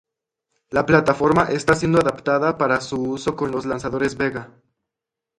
[0.71, 4.49] La plataforma está siendo adaptada para su uso con los lanzadores Vega.